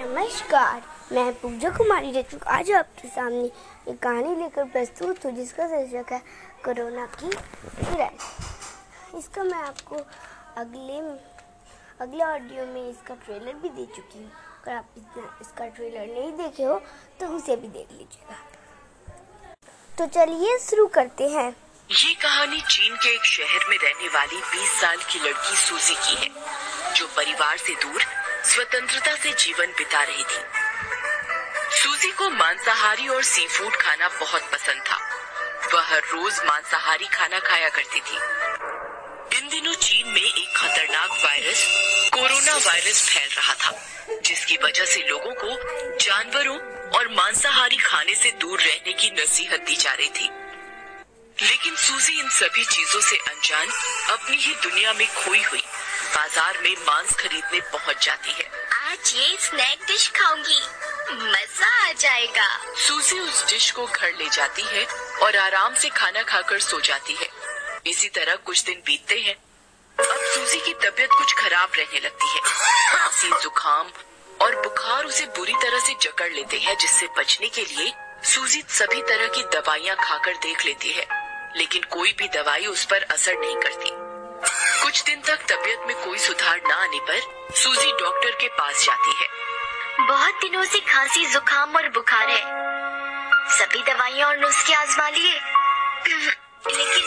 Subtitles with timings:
[0.00, 3.44] नमस्कार, मैं पूजा कुमारी रचुक आज आपके सामने
[3.90, 6.18] एक कहानी लेकर प्रस्तुत हूँ, जिसका शीर्षक है
[6.64, 9.96] कोरोना की किरण इसका मैं आपको
[10.60, 10.98] अगले
[12.00, 14.30] अगले ऑडियो में इसका ट्रेलर भी दे चुकी हूँ।
[14.62, 14.86] अगर आप
[15.42, 16.80] इसका ट्रेलर नहीं देखे हो
[17.20, 18.36] तो उसे भी देख लीजिएगा।
[19.90, 21.48] तो चलिए शुरू करते हैं।
[21.90, 26.16] ये कहानी चीन के एक शहर में रहने वाली 20 साल की लड़की सूजी की
[26.16, 26.30] है,
[26.94, 28.00] जो परिवार से दूर
[28.44, 30.42] स्वतंत्रता से जीवन बिता रही थी।
[31.76, 34.96] सूजी को मांसाहारी और सी फ़ूड खाना बहुत पसंद था।
[35.74, 38.16] वह हर रोज मांसाहारी खाना खाया करती थी।
[39.38, 41.66] इन दिनों चीन में एक खतरनाक वायरस,
[42.14, 43.88] कोरोना वायरस फैल रहा था,
[44.24, 45.48] जिसकी वजह से लोगों को
[45.98, 46.58] जानवरों
[46.90, 50.30] और मांसाहारी खाने से दूर रहने की नसीहत दी जा रही थी।
[51.46, 53.68] लेकिन सूजी इन सभी चीज़ों से अनजान,
[54.10, 55.62] अपनी ही दुनिया में खोई हुई।
[56.10, 58.44] बाज़ार में मांस खरीदने पहुँच जाती है।
[58.82, 60.60] आज ये स्नैक डिश खाऊँगी।
[61.12, 64.84] मज़ा आ जाएगा। सूजी उस डिश को घर ले जाती है
[65.22, 67.28] और आराम से खाना खाकर सो जाती है।
[67.86, 69.34] इसी तरह कुछ दिन बीतते हैं।
[69.98, 73.90] अब सूजी की तबीयत कुछ खराब रहने लगती है। खांसी जुकाम
[74.42, 77.92] और बुखार उसे बुरी तरह से जकड़ लेते हैं जिससे बचने के लिए
[78.26, 81.08] सूजी सभी तरह की दवाइयाँ खाकर देख लेती है।
[81.56, 83.99] लेकिन कोई भी दवाई उस पर असर नहीं करती।
[84.44, 87.20] कुछ दिन तक तबीयत में कोई सुधार न आने पर
[87.54, 89.28] सूजी डॉक्टर के पास जाती है।
[90.06, 92.42] बहुत दिनों से खांसी जुकाम और बुखार है।
[93.58, 95.34] सभी दवाइयाँ और नुस्खे आजमा लिए।
[96.68, 97.04] लेकिन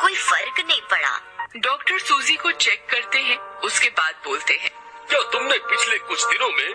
[0.00, 1.18] कोई फ़र्क नहीं पड़ा।
[1.56, 4.70] डॉक्टर सूजी को चेक करते हैं उसके बाद बोलते हैं।
[5.10, 6.70] क्या तुमने पिछले कुछ दिनों में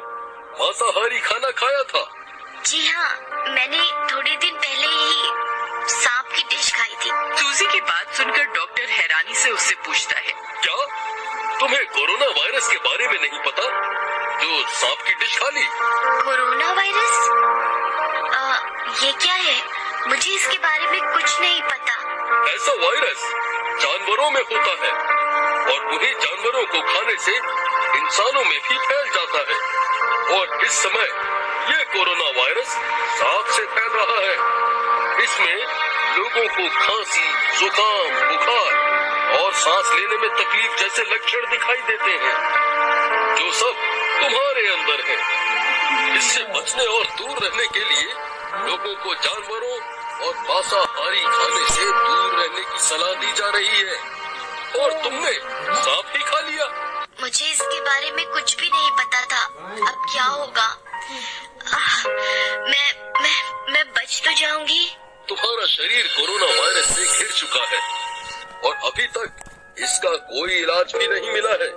[0.59, 2.09] मांसाहारी खाना खाया था?
[2.65, 3.09] जी हाँ
[3.49, 3.81] मैंने
[4.13, 5.44] थोड़े दिन पहले ही
[5.87, 7.09] सांप की डिश खाई थी।
[7.41, 10.33] सूजी की बात सुनकर डॉक्टर हैरानी से उससे पूछता है
[10.63, 10.85] क्या
[11.59, 13.63] तुम्हें कोरोना वायरस के बारे में नहीं पता?
[14.43, 15.65] जो सांप की डिश खा ली?
[16.25, 17.29] Corona virus?
[18.35, 18.55] आ,
[19.05, 19.63] ये क्या है?
[20.07, 21.93] मुझे इसके बारे में कुछ नहीं पता।
[22.49, 23.21] ऐसा वायरस
[23.81, 24.91] जानवरों में होता है
[25.73, 27.35] और उन्हीं जानवरों को खाने से
[27.99, 29.85] इंसानों में भी फैल जाता है।
[30.39, 31.09] और इस समय
[31.77, 32.67] ये कोरोना वायरस
[33.19, 34.65] सांप से फैल रहा है।
[35.23, 35.84] इसमें
[36.17, 37.25] लोगों को खांसी
[37.59, 38.73] जुकाम बुखार
[39.39, 42.35] और सांस लेने में तकलीफ़ जैसे लक्षण दिखाई देते हैं।
[43.35, 43.73] जो सब
[44.21, 45.45] तुम्हारे अंदर है।
[46.17, 48.13] इससे बचने और दूर रहने के लिए
[48.69, 49.75] लोगों को जानवरों
[50.27, 53.95] और मांसाहारी खाने से दूर रहने की सलाह दी जा रही है।
[54.81, 55.31] और तुमने
[55.83, 56.65] सांप ही खा लिया।
[57.21, 59.45] मुझे इसके बारे में कुछ भी नहीं पता था।
[59.89, 60.77] अब क्या होगा?
[61.73, 62.07] आह,
[62.71, 62.93] मैं
[63.23, 64.97] मैं मैं बच तो जाऊँगी।
[65.29, 67.79] तुम्हारा शरीर कोरोना वायरस से घिर चुका है
[68.65, 71.69] और अभी तक इसका कोई इलाज भी नहीं मिला है।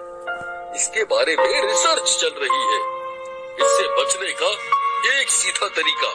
[0.76, 2.80] इसके बारे में रिसर्च चल रही है।
[3.62, 4.50] इससे बचने का
[5.12, 6.10] एक सीधा तरीका।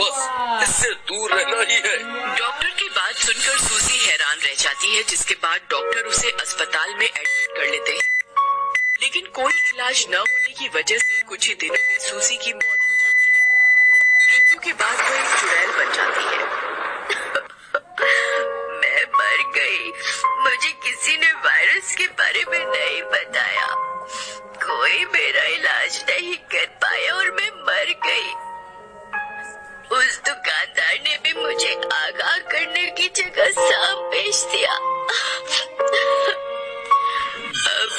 [0.00, 1.96] बस इससे दूर रहना ही है।
[2.38, 7.06] डॉक्टर की बात सुनकर सूजी हैरान रह जाती है जिसके बाद डॉक्टर उसे अस्पताल में
[7.06, 8.02] एडमिट कर लेते हैं।
[9.02, 12.78] लेकिन कोई इलाज न होने की वजह से कुछ ही दिनों में सूजी की मौत
[12.80, 13.42] हो जाती है।
[14.26, 16.63] मृत्यु के बाद वह एक चुड़ैल बन जाती है।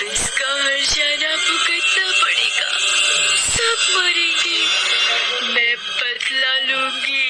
[0.06, 2.68] अब इसका हर्जाना भुगतना पड़ेगा।
[3.44, 4.60] सब मरेंगे।
[5.54, 7.26] मैं बदला लूँगी।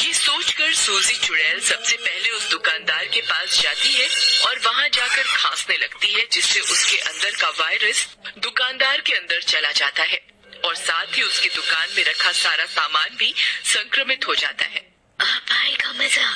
[0.00, 4.08] ये सोचकर सूजी चुड़ैल सबसे पहले उस दुकानदार के पास जाती है
[4.48, 8.06] और वहाँ जाकर खांसने लगती है, जिससे उसके अंदर का वायरस
[8.38, 10.20] दुकानदार के अंदर चला जाता है
[10.64, 13.34] और साथ ही उसकी दुकान में रखा सारा सामान भी
[13.74, 14.82] संक्रमित हो जाता है।
[15.18, 16.26] अब आएगा मज़ा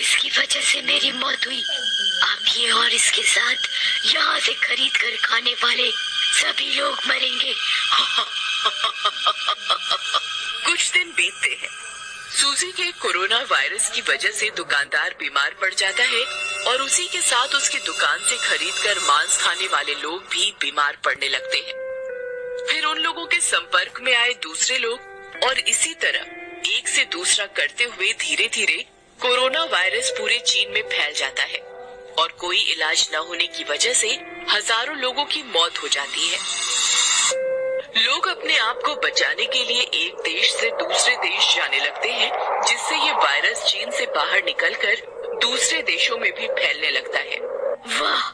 [0.00, 1.64] इसकी वजह से मेरी मौत हुई।
[2.22, 3.56] आप ये और इसके साथ
[4.14, 5.92] यहाँ से खरीद कर खाने वाले
[6.32, 7.54] सभी लोग मरेंगे।
[10.66, 11.68] कुछ दिन बीतते हैं।
[12.30, 17.20] सूजी के कोरोना वायरस की वजह से दुकानदार बीमार पड़ जाता है और उसी के
[17.20, 21.84] साथ उसकी दुकान से खरीद कर मांस खाने वाले लोग भी बीमार पड़ने लगते हैं।
[22.70, 25.00] फिर उन लोगों के संपर्क में आए दूसरे लोग
[25.44, 26.26] और इसी तरह
[26.70, 28.86] एक से दूसरा करते हुए धीरे धीरे
[29.20, 31.58] कोरोना वायरस पूरे चीन में फैल जाता है
[32.20, 34.08] और कोई इलाज न होने की वजह से
[34.50, 36.38] हज़ारों लोगों की मौत हो जाती है।
[37.98, 42.30] लोग अपने आप को बचाने के लिए एक देश से दूसरे देश जाने लगते हैं,
[42.62, 44.94] जिससे ये वायरस चीन से बाहर निकलकर
[45.42, 47.40] दूसरे देशों में भी फैलने लगता है।
[48.00, 48.30] वाह,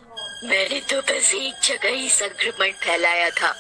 [0.49, 3.55] मैंने तो बस एक जगह ही संक्रमण फैलाया था।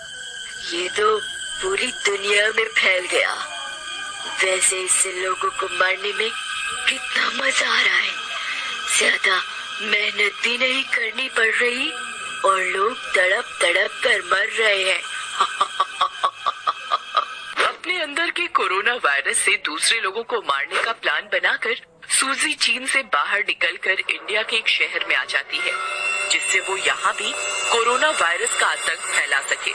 [0.72, 1.16] ये तो
[1.62, 3.34] पूरी दुनिया में फैल गया।
[4.44, 6.30] वैसे इससे लोगों को मारने में
[6.88, 8.12] कितना मज़ा आ रहा है।
[8.98, 9.42] ज़्यादा
[9.82, 11.92] मेहनत भी नहीं करनी पड़ रही
[12.44, 15.00] और लोग तड़प तड़प कर मर रहे हैं।
[17.66, 21.74] अपने अंदर के कोरोना वायरस से दूसरे लोगों को मारने का प्लान बनाकर
[22.10, 25.72] सूजी चीन से बाहर निकलकर इंडिया के एक शहर में आ जाती है,
[26.30, 27.32] जिससे वो यहाँ भी
[27.72, 29.74] कोरोना वायरस का आतंक फैला सके।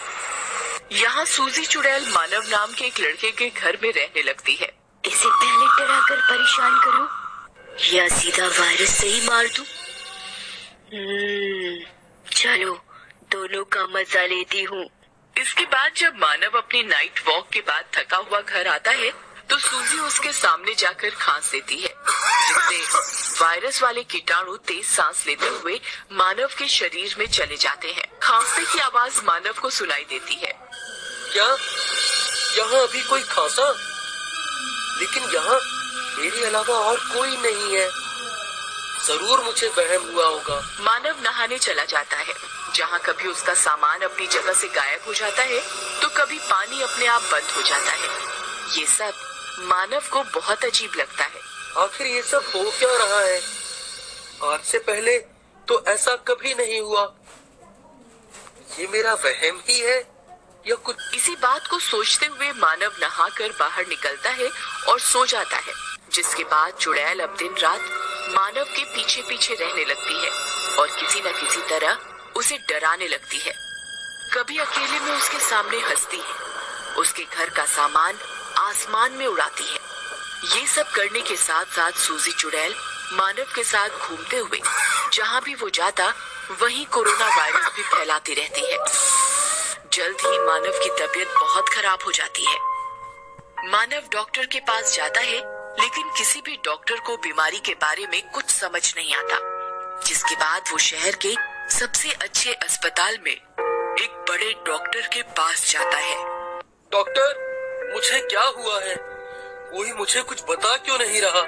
[0.95, 4.74] यहाँ सूजी चुड़ैल मानव नाम के एक लड़के के घर में रहने लगती है।
[5.07, 7.07] इसे पहले डरा कर परेशान करूँ
[7.93, 9.65] या सीधा वायरस से ही मार दूँ?
[10.93, 11.85] हम्म,
[12.31, 12.73] चलो
[13.31, 14.85] दोनों का मज़ा लेती हूँ।
[15.35, 19.11] इसके बाद जब मानव अपनी नाइट वॉक के बाद थका हुआ घर आता है
[19.49, 21.93] तो सूजी उसके सामने जाकर खांस देती है।
[22.69, 25.79] जिससे वायरस वाले कीटाणु तेज सांस लेते हुए
[26.11, 30.53] मानव के शरीर में चले जाते हैं। खांसने की आवाज़ मानव को सुनाई देती है।
[31.33, 31.45] क्या?
[32.57, 33.73] यहाँ अभी कोई खांसा?
[34.99, 35.59] लेकिन यहाँ
[36.17, 37.87] मेरे अलावा और कोई नहीं है।
[39.05, 42.33] ज़रूर मुझे वहम हुआ होगा। मानव नहाने चला जाता है।
[42.75, 45.59] जहाँ कभी उसका सामान अपनी जगह से गायब हो जाता है
[46.01, 48.09] तो कभी पानी अपने आप बंद हो जाता है।
[48.77, 49.13] ये सब
[49.67, 51.39] मानव को बहुत अजीब लगता है।
[51.77, 53.39] आखिर ये सब हो क्या रहा है?
[54.43, 55.17] आज से पहले
[55.67, 57.03] तो ऐसा कभी नहीं हुआ।
[58.79, 59.97] ये मेरा वहम ही है।
[60.65, 64.49] या कुछ इसी बात को सोचते हुए मानव नहाकर बाहर निकलता है
[64.89, 65.73] और सो जाता है,
[66.13, 67.81] जिसके बाद चुड़ैल अब दिन रात
[68.35, 70.29] मानव के पीछे पीछे रहने लगती है
[70.79, 71.97] और किसी न किसी तरह
[72.35, 73.53] उसे डराने लगती है।
[74.33, 76.33] कभी अकेले में उसके सामने हंसती है,
[76.97, 78.17] उसके घर का सामान
[78.59, 79.79] आसमान में उड़ाती है।
[80.55, 82.75] ये सब करने के साथ साथ सूजी चुड़ैल
[83.13, 84.61] मानव के साथ घूमते हुए,
[85.13, 86.13] जहाँ भी वो जाता,
[86.61, 88.77] वहीं कोरोना वायरस भी फैलाती रहती है।
[89.95, 92.57] जल्द ही मानव की तबीयत बहुत खराब हो जाती है।
[93.69, 95.37] मानव डॉक्टर के पास जाता है,
[95.81, 99.37] लेकिन किसी भी डॉक्टर को बीमारी के बारे में कुछ समझ नहीं आता,
[100.05, 101.33] जिसके बाद वो शहर के
[101.75, 106.15] सबसे अच्छे अस्पताल में एक बड़े डॉक्टर के पास जाता है।
[106.91, 108.95] डॉक्टर, मुझे क्या हुआ है?
[109.71, 111.41] कोई मुझे कुछ बता क्यों नहीं रहा?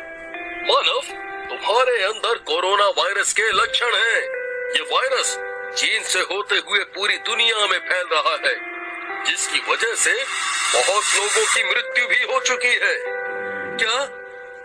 [0.69, 1.01] मानव,
[1.49, 4.21] तुम्हारे अंदर कोरोना वायरस के लक्षण हैं।
[4.71, 5.37] ये वायरस
[5.75, 8.55] चीन से होते हुए पूरी दुनिया में फैल रहा है,
[9.25, 12.95] जिसकी वजह से बहुत लोगों की मृत्यु भी हो चुकी है।
[13.77, 13.97] क्या?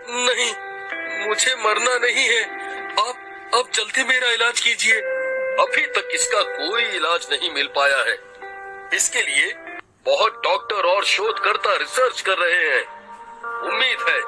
[0.09, 0.53] नहीं,
[1.27, 2.41] मुझे मरना नहीं है।
[2.99, 5.01] आप अब जल्दी मेरा इलाज कीजिए।
[5.59, 8.17] अभी तक इसका कोई इलाज नहीं मिल पाया है।
[8.93, 9.53] इसके लिए
[10.05, 12.83] बहुत डॉक्टर और शोधकर्ता रिसर्च कर रहे हैं।
[13.63, 14.19] उम्मीद है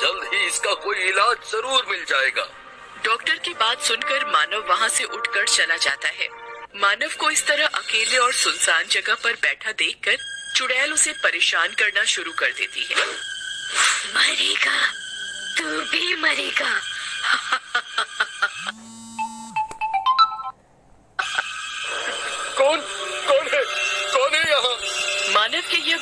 [0.00, 2.48] जल्द ही इसका कोई इलाज ज़रूर मिल जाएगा।
[3.08, 6.28] डॉक्टर की बात सुनकर मानव वहाँ से उठकर चला जाता है।
[6.76, 10.16] मानव को इस तरह अकेले और सुनसान जगह पर बैठा देखकर
[10.56, 13.06] चुड़ैल उसे परेशान करना शुरू कर देती है।
[14.14, 14.92] मरेगा,
[15.58, 16.80] तू भी मरेगा।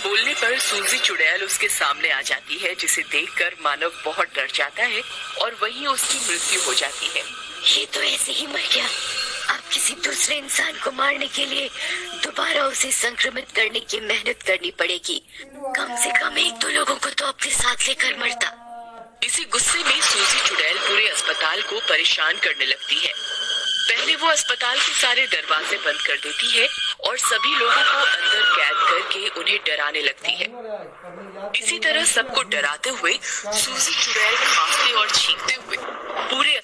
[0.07, 4.83] बोलने पर सूजी चुड़ैल उसके सामने आ जाती है जिसे देखकर मानव बहुत डर जाता
[4.85, 5.01] है
[5.43, 7.23] और वहीं उसकी मृत्यु हो जाती है।
[7.71, 8.85] ये तो ऐसे ही मर गया।
[9.55, 11.69] अब किसी दूसरे इंसान को मारने के लिए
[12.25, 15.19] दोबारा उसे संक्रमित करने की मेहनत करनी पड़ेगी।
[15.77, 18.53] कम से कम एक दो लोगों को तो अपने साथ लेकर मरता।
[19.25, 23.13] इसी गुस्से में सूजी चुड़ैल पूरे अस्पताल को परेशान करने लगती है।
[23.89, 26.69] पहले वो अस्पताल के सारे दरवाजे बंद कर देती है
[27.09, 30.47] और सभी लोगों को अंदर कैद करके उन्हें डराने लगती है।
[31.57, 35.77] इसी तरह सबको डराते हुए सूजी चुड़ैल खांसते और छींकते हुए
[36.31, 36.57] पूरे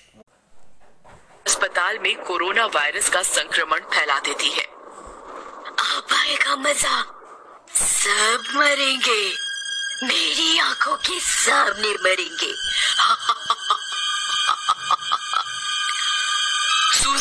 [1.47, 4.65] अस्पताल में कोरोना वायरस का संक्रमण फैला देती है।
[5.79, 7.03] आप आएगा मज़ा।
[7.77, 9.23] सब मरेंगे।
[10.05, 12.53] मेरी आँखों के सामने मरेंगे।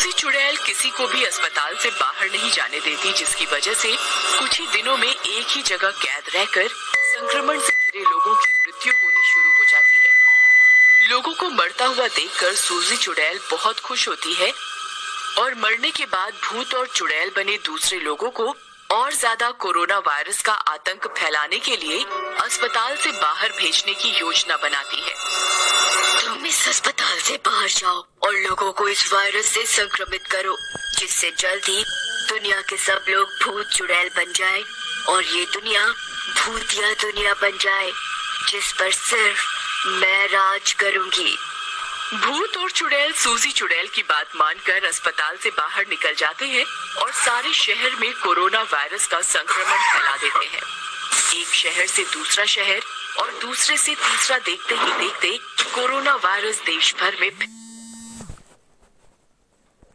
[0.02, 3.90] सूजी चुड़ैल किसी को भी अस्पताल से बाहर नहीं जाने देती, जिसकी वजह से
[4.38, 8.92] कुछ ही दिनों में एक ही जगह कैद रहकर संक्रमण से घिरे लोगों की मृत्यु
[8.92, 14.34] होनी शुरू हो जाती है। लोगों को मरता हुआ देखकर सूजी चुड़ैल बहुत खुश होती
[14.34, 14.52] है
[15.38, 18.54] और मरने के बाद भूत और चुड़ैल बने दूसरे लोगों को
[18.90, 22.04] और ज़्यादा कोरोना वायरस का आतंक फैलाने के लिए
[22.40, 25.14] अस्पताल से बाहर भेजने की योजना बनाती है।
[26.42, 30.56] तुम इस अस्पताल से बाहर जाओ और लोगों को इस वायरस से संक्रमित करो,
[30.98, 31.84] जिससे जल्द ही
[32.28, 34.62] दुनिया के सब लोग भूत चुड़ैल बन जाए
[35.08, 37.90] और ये दुनिया भूतिया दुनिया बन जाए,
[38.48, 39.44] जिस पर सिर्फ़
[40.00, 41.36] मैं राज करूँगी।
[42.16, 46.64] भूत और चुड़ैल सूजी चुड़ैल की बात मानकर अस्पताल से बाहर निकल जाते हैं
[47.02, 50.62] और सारे शहर में कोरोना वायरस का संक्रमण फैला देते हैं।
[51.40, 52.82] एक शहर से दूसरा शहर
[53.42, 55.38] दूसरे से तीसरा देखते ही देखते
[55.74, 57.30] कोरोना वायरस देश भर में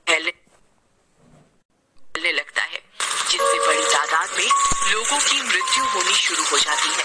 [0.07, 0.31] फैलने
[2.31, 2.81] लगता है,
[3.29, 4.47] जिससे बड़ी तादाद में
[4.93, 7.03] लोगों की मृत्यु होनी शुरू हो जाती है।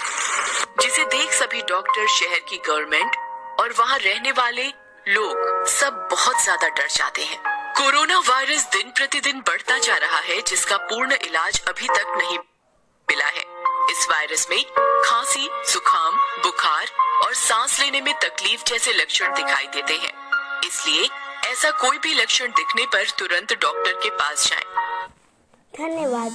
[0.80, 3.16] जिसे देख सभी डॉक्टर, शहर की गवर्नमेंट
[3.60, 4.72] और वहाँ रहने वाले
[5.08, 7.38] लोग सब बहुत ज़्यादा डर जाते हैं।
[7.76, 12.38] कोरोना वायरस दिन प्रतिदिन बढ़ता जा रहा है, जिसका पूर्ण इलाज अभी तक नहीं
[13.08, 13.51] मिला है।
[13.90, 14.62] इस वायरस में
[15.04, 16.86] खांसी, जुकाम, बुखार
[17.24, 20.12] और सांस लेने में तकलीफ़ जैसे लक्षण दिखाई देते हैं
[20.66, 21.08] इसलिए
[21.50, 24.64] ऐसा कोई भी लक्षण दिखने पर तुरंत डॉक्टर के पास जाएँ।
[25.74, 26.32] धन्यवाद